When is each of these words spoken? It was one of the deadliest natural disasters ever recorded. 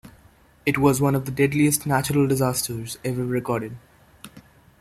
It 0.65 0.79
was 0.79 0.99
one 0.99 1.13
of 1.13 1.25
the 1.25 1.31
deadliest 1.31 1.85
natural 1.85 2.27
disasters 2.27 2.97
ever 3.05 3.23
recorded. 3.23 3.77